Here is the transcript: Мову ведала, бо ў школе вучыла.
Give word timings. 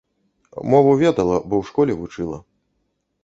Мову 0.73 0.95
ведала, 1.03 1.37
бо 1.49 1.53
ў 1.59 1.63
школе 1.71 1.93
вучыла. 1.99 2.37